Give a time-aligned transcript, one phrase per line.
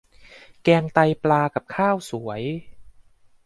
[0.63, 2.43] แกงไตปลากับข้าวสวย